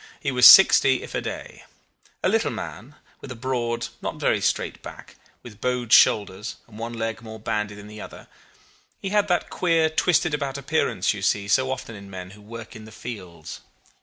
[0.19, 1.63] He was sixty if a day;
[2.23, 6.93] a little man, with a broad, not very straight back, with bowed shoulders and one
[6.93, 8.27] leg more bandy than the other,
[8.99, 12.75] he had that queer twisted about appearance you see so often in men who work
[12.75, 13.59] in the fields.